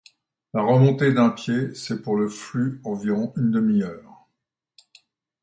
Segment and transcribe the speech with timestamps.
[0.55, 4.25] La remontée d’un pied, c’est pour le flux environ une demi-heure.